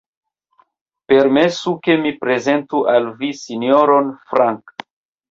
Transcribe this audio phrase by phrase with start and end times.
[1.11, 4.75] Permesu, ke mi prezentu al vi Sinjoron Frank.